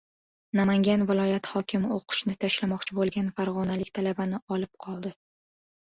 [0.59, 5.13] Namangan viloyati hokimi o‘qishni tashlamoqchi bo‘lgan farg‘onalik talabani "olib qoldi"